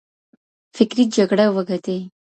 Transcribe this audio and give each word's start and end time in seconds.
فکري 0.75 1.05
جګړه 1.15 1.45
وګټئ. 1.55 1.99